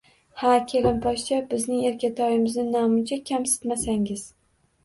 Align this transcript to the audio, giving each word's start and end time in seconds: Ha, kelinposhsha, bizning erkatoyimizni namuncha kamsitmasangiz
Ha, 0.43 0.53
kelinposhsha, 0.71 1.37
bizning 1.51 1.83
erkatoyimizni 1.91 2.65
namuncha 2.71 3.21
kamsitmasangiz 3.29 4.29